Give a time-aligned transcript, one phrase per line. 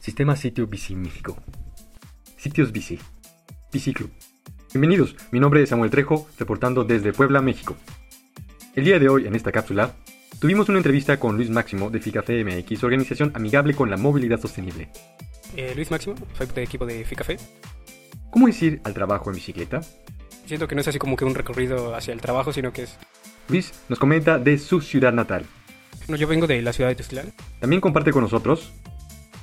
[0.00, 1.36] Sistema Sitio Bici México.
[2.38, 2.98] Sitios Bici.
[3.70, 4.10] Bici Club.
[4.72, 7.76] Bienvenidos, mi nombre es Samuel Trejo, reportando desde Puebla, México.
[8.74, 9.94] El día de hoy, en esta cápsula,
[10.38, 14.88] tuvimos una entrevista con Luis Máximo de FICAFE MX, organización amigable con la movilidad sostenible.
[15.54, 17.36] Eh, Luis Máximo, soy de equipo de FICAFE.
[18.30, 19.82] ¿Cómo es ir al trabajo en bicicleta?
[20.46, 22.96] Siento que no es así como que un recorrido hacia el trabajo, sino que es...
[23.50, 25.44] Luis nos comenta de su ciudad natal.
[26.08, 27.34] No, yo vengo de la ciudad de Tezclán.
[27.60, 28.72] También comparte con nosotros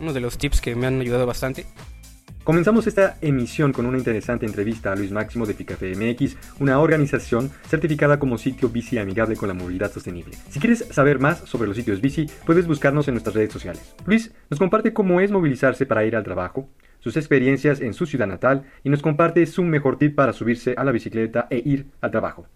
[0.00, 1.66] Uno de los tips que me han ayudado bastante.
[2.42, 7.50] Comenzamos esta emisión con una interesante entrevista a Luis Máximo de Ficafe MX, una organización
[7.68, 10.36] certificada como sitio bici amigable con la movilidad sostenible.
[10.48, 13.94] Si quieres saber más sobre los sitios bici, puedes buscarnos en nuestras redes sociales.
[14.06, 18.26] Luis nos comparte cómo es movilizarse para ir al trabajo, sus experiencias en su ciudad
[18.26, 22.10] natal y nos comparte su mejor tip para subirse a la bicicleta e ir al
[22.10, 22.46] trabajo.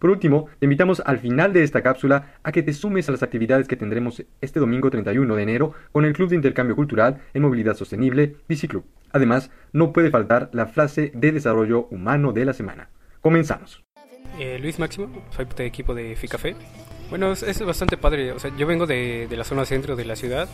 [0.00, 3.22] Por último, te invitamos al final de esta cápsula a que te sumes a las
[3.22, 7.42] actividades que tendremos este domingo 31 de enero con el Club de Intercambio Cultural en
[7.42, 8.84] Movilidad Sostenible, Biciclub.
[9.12, 12.88] Además, no puede faltar la frase de desarrollo humano de la semana.
[13.20, 13.84] Comenzamos.
[14.38, 16.56] Eh, Luis Máximo, soy de equipo de FICAFE.
[17.10, 18.32] Bueno, es, es bastante padre.
[18.32, 20.48] O sea, yo vengo de, de la zona centro de la ciudad.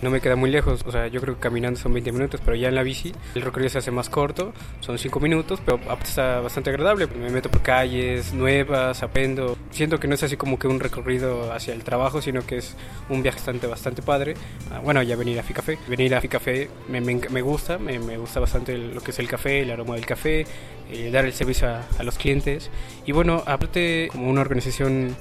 [0.00, 0.82] No me queda muy lejos.
[0.86, 3.42] O sea, yo creo que caminando son 20 minutos, pero ya en la bici el
[3.42, 4.52] recorrido se hace más corto.
[4.80, 7.06] Son 5 minutos, pero está bastante agradable.
[7.08, 9.56] Me meto por calles nuevas, aprendo.
[9.70, 12.74] Siento que no es así como que un recorrido hacia el trabajo, sino que es
[13.08, 14.34] un viaje bastante, bastante padre.
[14.72, 15.78] Ah, bueno, ya venir a FICAFE.
[15.88, 17.78] Venir a FICAFE me, me, me gusta.
[17.78, 20.46] Me, me, gusta bastante lo que es el café, el aroma del café,
[20.90, 22.70] eh, dar el servicio a, a los clientes.
[23.04, 25.16] Y bueno, aparte, como una organización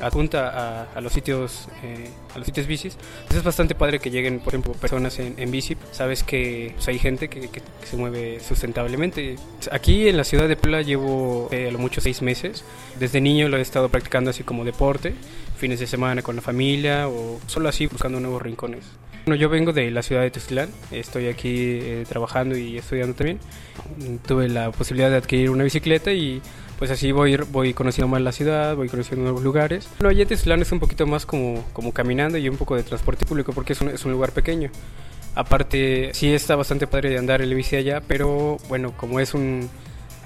[0.00, 2.96] adjunta a, a, los sitios eh, a los sitios bicis.
[3.26, 5.76] Pues es bastante padre que lleguen por ejemplo personas en, en bici.
[5.92, 9.36] Sabes que pues, hay gente que, que, que, se mueve sustentablemente.
[9.70, 12.64] Aquí en la ciudad de Puebla llevo eh, a lo mucho seis meses.
[12.98, 15.14] Desde niño lo he estado practicando así como deporte
[15.56, 18.84] fines de semana con la familia o solo así buscando nuevos rincones
[19.26, 23.40] bueno, yo vengo de la ciudad de Tezclán, estoy aquí eh, trabajando y estudiando también.
[24.24, 26.40] Tuve la posibilidad de adquirir una bicicleta y
[26.78, 29.88] pues así voy, voy conociendo más la ciudad, voy conociendo nuevos lugares.
[29.98, 33.26] Bueno, allá Tezclán es un poquito más como, como caminando y un poco de transporte
[33.26, 34.70] público porque es un, es un lugar pequeño.
[35.34, 39.34] Aparte, sí está bastante padre de andar en la bici allá, pero bueno, como es
[39.34, 39.68] un,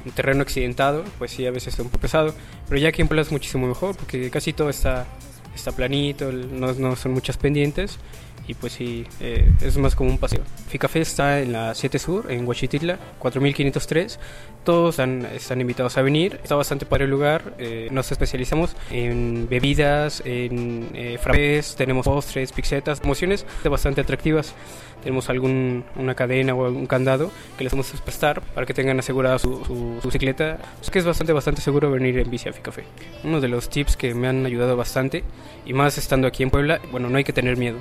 [0.05, 2.35] un terreno accidentado, pues sí, a veces es un poco pesado.
[2.69, 5.07] Pero ya aquí en Puebla es muchísimo mejor porque casi todo está,
[5.55, 7.99] está planito, no, no son muchas pendientes
[8.47, 10.43] y pues sí, eh, es más como un paseo.
[10.69, 14.19] Ficafé está en la 7 Sur, en Huachititla, 4503.
[14.65, 16.41] Todos están, están invitados a venir.
[16.43, 17.55] Está bastante padre el lugar.
[17.59, 24.55] Eh, nos especializamos en bebidas, en eh, frappés, tenemos postres, pixetas, promociones bastante atractivas.
[25.03, 28.99] Tenemos algún una cadena o un candado que les vamos a prestar para que tengan
[28.99, 30.59] asegurada su, su, su bicicleta.
[30.83, 32.85] Es que es bastante, bastante seguro venir en bici a Ficafé.
[33.25, 35.25] Uno de los tips que me han ayudado bastante,
[35.65, 37.79] y más estando aquí en Puebla, bueno, no hay que tener miedo.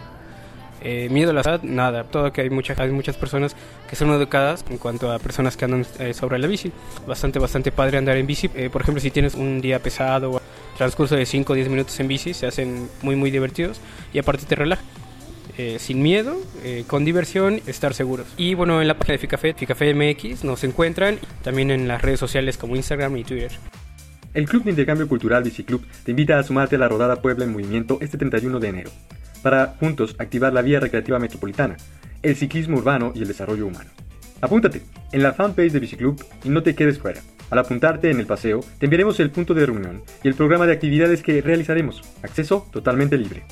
[0.81, 2.03] Eh, miedo a la edad, nada.
[2.03, 3.55] Todo que hay, mucha, hay muchas personas
[3.89, 6.71] que son educadas en cuanto a personas que andan eh, sobre la bici.
[7.07, 8.49] Bastante, bastante padre andar en bici.
[8.55, 10.41] Eh, por ejemplo, si tienes un día pesado o
[10.77, 13.81] transcurso de 5 o 10 minutos en bici, se hacen muy, muy divertidos
[14.13, 14.83] y aparte te relaja.
[15.77, 16.37] sin miedo,
[16.87, 18.27] con diversión, estar seguros.
[18.37, 22.17] Y bueno, en la página de Ficafe, Ficafe MX, nos encuentran también en las redes
[22.17, 23.51] sociales como Instagram y Twitter.
[24.33, 27.51] El Club de Intercambio Cultural Biciclub te invita a sumarte a la rodada Puebla en
[27.51, 28.91] Movimiento este 31 de enero
[29.41, 31.77] para juntos activar la vía recreativa metropolitana,
[32.21, 33.89] el ciclismo urbano y el desarrollo humano.
[34.41, 37.21] Apúntate en la fanpage de Biciclub y no te quedes fuera.
[37.49, 40.73] Al apuntarte en el paseo, te enviaremos el punto de reunión y el programa de
[40.73, 42.01] actividades que realizaremos.
[42.21, 43.43] Acceso totalmente libre.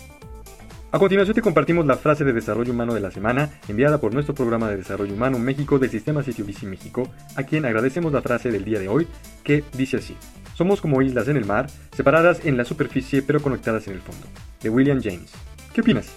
[0.89, 4.33] A continuación te compartimos la frase de desarrollo humano de la semana enviada por nuestro
[4.33, 8.63] programa de desarrollo humano México del Sistema Bici México, a quien agradecemos la frase del
[8.63, 9.05] día de hoy,
[9.43, 10.15] que dice así.
[10.53, 14.27] Somos como islas en el mar, separadas en la superficie pero conectadas en el fondo.
[14.61, 15.33] De William James.
[15.73, 16.07] ¿Qué opinas?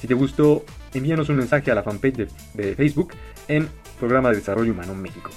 [0.00, 3.14] Si te gustó, envíanos un mensaje a la fanpage de, Facebook
[3.48, 3.68] en
[3.98, 5.30] Programa de Desarrollo Humano México.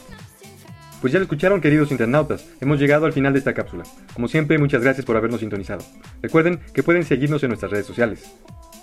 [1.02, 3.84] Pues ya lo escucharon queridos internautas, hemos llegado al final de esta cápsula.
[4.14, 5.84] Como siempre, muchas gracias por habernos sintonizado.
[6.22, 8.34] Recuerden que pueden seguirnos en nuestras redes sociales.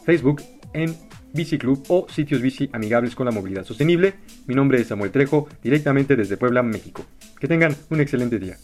[0.07, 0.43] Facebook
[0.73, 0.97] en
[1.35, 4.15] Biciclub o sitios bici amigables con la movilidad sostenible.
[4.47, 7.05] Mi nombre es Samuel Trejo, directamente desde Puebla, México.
[7.39, 8.57] Que tengan un excelente día.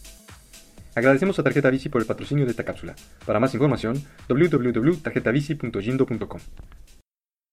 [0.95, 2.95] Agradecemos a Tarjeta Bici por el patrocinio de esta cápsula.
[3.25, 6.39] Para más información, www.tarjetabici.yindo.com.